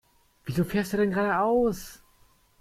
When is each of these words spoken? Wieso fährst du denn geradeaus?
Wieso 0.45 0.63
fährst 0.63 0.93
du 0.93 0.97
denn 0.97 1.11
geradeaus? 1.11 2.01